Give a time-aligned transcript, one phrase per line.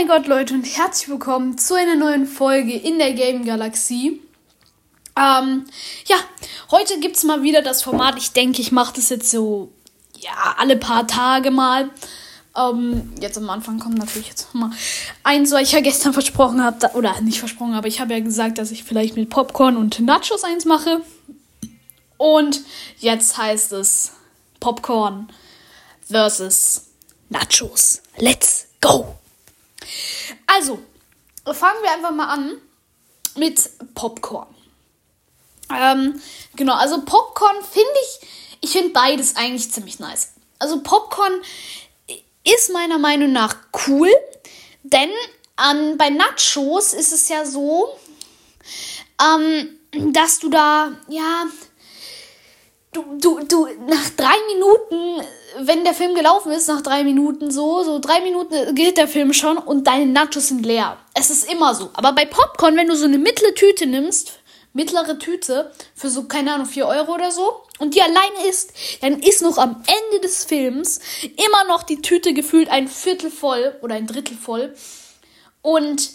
[0.00, 4.22] mein Gott, Leute, und herzlich willkommen zu einer neuen Folge in der Game Galaxie.
[5.14, 5.66] Ähm,
[6.06, 6.16] ja,
[6.70, 8.16] heute gibt es mal wieder das Format.
[8.16, 9.70] Ich denke, ich mache das jetzt so,
[10.18, 11.90] ja, alle paar Tage mal.
[12.56, 14.70] Ähm, jetzt am Anfang kommt natürlich jetzt mal
[15.22, 18.56] eins, weil ich ja gestern versprochen habe, oder nicht versprochen, aber ich habe ja gesagt,
[18.56, 21.02] dass ich vielleicht mit Popcorn und Nachos eins mache.
[22.16, 22.62] Und
[23.00, 24.12] jetzt heißt es
[24.60, 25.28] Popcorn
[26.08, 26.86] versus
[27.28, 28.00] Nachos.
[28.16, 29.19] Let's go!
[30.46, 30.80] Also,
[31.52, 32.60] fangen wir einfach mal an
[33.36, 34.48] mit Popcorn.
[35.74, 36.20] Ähm,
[36.56, 38.28] genau, also Popcorn finde ich,
[38.62, 40.32] ich finde beides eigentlich ziemlich nice.
[40.58, 41.40] Also Popcorn
[42.44, 44.10] ist meiner Meinung nach cool,
[44.82, 45.10] denn
[45.58, 47.88] ähm, bei Nachos ist es ja so,
[49.22, 49.78] ähm,
[50.12, 51.46] dass du da, ja,
[52.92, 55.26] du, du, du, nach drei Minuten,
[55.60, 59.32] wenn der Film gelaufen ist, nach drei Minuten so, so drei Minuten geht der Film
[59.32, 60.96] schon und deine Nachos sind leer.
[61.14, 61.90] Es ist immer so.
[61.94, 64.40] Aber bei Popcorn, wenn du so eine mittlere Tüte nimmst,
[64.72, 69.20] mittlere Tüte für so, keine Ahnung, vier Euro oder so, und die alleine isst, dann
[69.20, 73.94] ist noch am Ende des Films immer noch die Tüte gefühlt ein Viertel voll oder
[73.94, 74.74] ein Drittel voll.
[75.62, 76.10] Und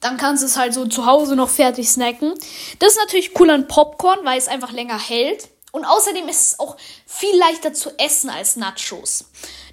[0.00, 2.34] dann kannst du es halt so zu Hause noch fertig snacken.
[2.78, 5.48] Das ist natürlich cool an Popcorn, weil es einfach länger hält.
[5.72, 6.76] Und außerdem ist es auch
[7.06, 9.24] viel leichter zu essen als Nachos.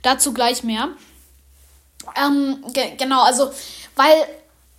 [0.03, 0.89] Dazu gleich mehr.
[2.15, 3.51] Ähm, ge genau, also,
[3.95, 4.27] weil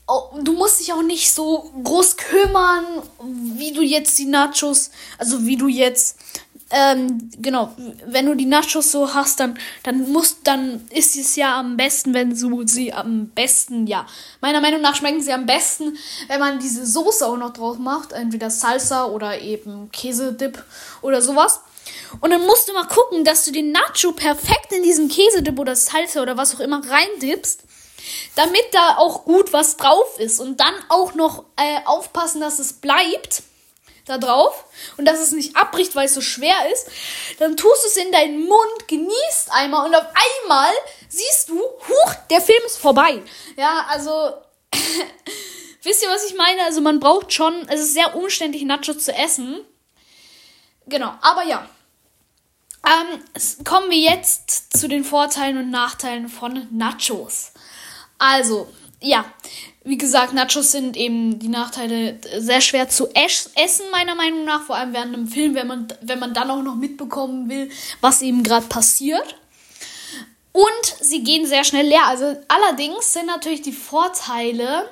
[0.07, 3.03] oh, du musst dich auch nicht so groß kümmern,
[3.57, 6.17] wie du jetzt die Nachos, also wie du jetzt
[6.71, 7.75] ähm, genau,
[8.07, 12.13] wenn du die Nachos so hast, dann, dann muss, dann ist es ja am besten,
[12.13, 14.07] wenn du sie am besten, ja.
[14.43, 18.13] Meiner Meinung nach schmecken sie am besten, wenn man diese Soße auch noch drauf macht.
[18.13, 20.63] Entweder Salsa oder eben Käsedip
[21.01, 21.61] oder sowas.
[22.21, 25.75] Und dann musst du mal gucken, dass du den Nacho perfekt in diesen Käsedip oder
[25.75, 27.63] Salsa oder was auch immer reindippst.
[28.37, 30.39] Damit da auch gut was drauf ist.
[30.39, 33.43] Und dann auch noch äh, aufpassen, dass es bleibt
[34.09, 34.65] da drauf
[34.97, 36.87] und dass es nicht abbricht, weil es so schwer ist,
[37.39, 40.73] dann tust du es in deinen Mund, genießt einmal und auf einmal
[41.09, 43.23] siehst du, huch, der Film ist vorbei.
[43.57, 44.35] Ja, also
[45.83, 46.63] wisst ihr, was ich meine?
[46.65, 49.65] Also man braucht schon, es ist sehr umständlich, Nachos zu essen.
[50.87, 51.69] Genau, aber ja.
[52.87, 57.53] Ähm, kommen wir jetzt zu den Vorteilen und Nachteilen von Nachos.
[58.19, 59.25] Also, ja,
[59.85, 64.63] wie gesagt, Nachos sind eben die Nachteile sehr schwer zu essen, meiner Meinung nach.
[64.63, 67.71] Vor allem während einem Film, wenn man, wenn man dann auch noch mitbekommen will,
[68.01, 69.37] was eben gerade passiert.
[70.53, 72.07] Und sie gehen sehr schnell leer.
[72.07, 74.91] Also allerdings sind natürlich die Vorteile,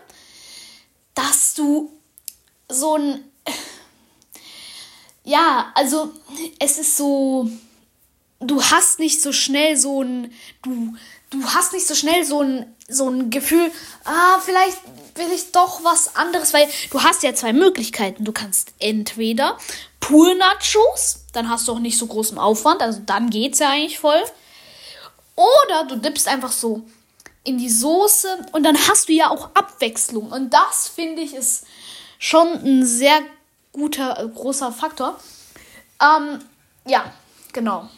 [1.14, 1.90] dass du
[2.68, 3.24] so ein...
[5.24, 6.12] Ja, also
[6.60, 7.50] es ist so...
[8.40, 10.32] Du hast nicht so schnell so ein...
[10.62, 10.94] Du,
[11.30, 13.70] du hast nicht so schnell so ein so ein Gefühl,
[14.04, 14.78] ah, vielleicht
[15.16, 18.24] will ich doch was anderes, weil du hast ja zwei Möglichkeiten.
[18.24, 19.58] Du kannst entweder
[19.98, 23.98] Pool Nachos, dann hast du auch nicht so großen Aufwand, also dann geht's ja eigentlich
[23.98, 24.22] voll.
[25.34, 26.82] Oder du dippst einfach so
[27.44, 30.30] in die Soße und dann hast du ja auch Abwechslung.
[30.30, 31.66] Und das finde ich ist
[32.18, 33.20] schon ein sehr
[33.72, 35.18] guter, großer Faktor.
[36.00, 36.40] Ähm,
[36.86, 37.12] ja,
[37.52, 37.88] genau.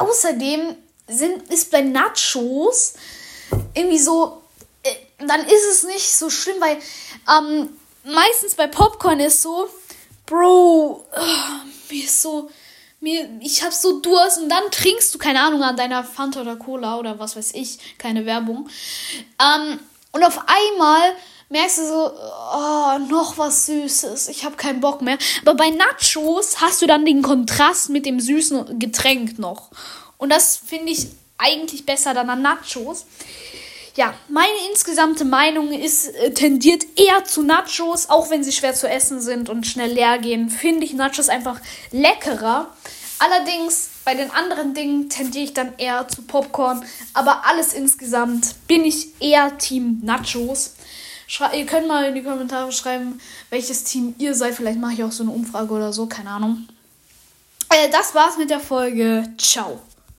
[0.00, 0.76] Außerdem
[1.08, 2.94] sind, ist bei Nachos
[3.74, 4.42] irgendwie so,
[4.82, 6.78] äh, dann ist es nicht so schlimm, weil
[7.28, 7.68] ähm,
[8.04, 9.68] meistens bei Popcorn ist so,
[10.26, 12.50] Bro, äh, mir ist so,
[13.00, 16.56] mir, ich hab so Durst und dann trinkst du, keine Ahnung, an deiner Fanta oder
[16.56, 18.68] Cola oder was weiß ich, keine Werbung.
[19.40, 19.80] Ähm,
[20.12, 21.14] und auf einmal
[21.50, 25.18] merkst du so, oh, noch was Süßes, ich habe keinen Bock mehr.
[25.42, 29.70] Aber bei Nachos hast du dann den Kontrast mit dem süßen Getränk noch.
[30.16, 31.08] Und das finde ich
[31.38, 33.04] eigentlich besser dann an Nachos.
[33.96, 38.88] Ja, meine insgesamte Meinung ist, äh, tendiert eher zu Nachos, auch wenn sie schwer zu
[38.88, 41.60] essen sind und schnell leer gehen, finde ich Nachos einfach
[41.90, 42.68] leckerer.
[43.18, 48.84] Allerdings bei den anderen Dingen tendiere ich dann eher zu Popcorn, aber alles insgesamt bin
[48.84, 50.74] ich eher Team Nachos.
[51.30, 54.52] Schrei ihr könnt mal in die Kommentare schreiben, welches Team ihr seid.
[54.52, 56.66] Vielleicht mache ich auch so eine Umfrage oder so, keine Ahnung.
[57.68, 59.22] Äh, das war's mit der Folge.
[59.38, 59.80] Ciao.